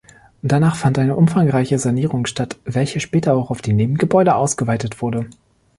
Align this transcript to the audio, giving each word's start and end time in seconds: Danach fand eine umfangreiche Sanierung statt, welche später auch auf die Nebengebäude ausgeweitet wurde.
Danach 0.41 0.77
fand 0.77 0.97
eine 0.97 1.15
umfangreiche 1.15 1.77
Sanierung 1.77 2.25
statt, 2.25 2.57
welche 2.65 2.99
später 2.99 3.35
auch 3.35 3.51
auf 3.51 3.61
die 3.61 3.73
Nebengebäude 3.73 4.33
ausgeweitet 4.33 4.99
wurde. 5.03 5.27